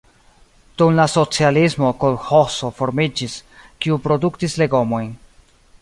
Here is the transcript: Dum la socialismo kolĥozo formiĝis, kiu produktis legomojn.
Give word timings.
Dum 0.81 0.95
la 0.99 1.03
socialismo 1.15 1.91
kolĥozo 2.05 2.73
formiĝis, 2.79 3.37
kiu 3.85 4.01
produktis 4.09 4.61
legomojn. 4.65 5.15